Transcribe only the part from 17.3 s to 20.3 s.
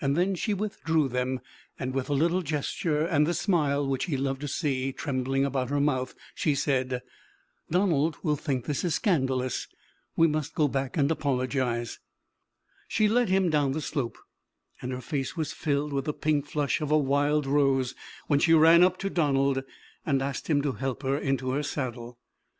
rose when she ran up to Donald, and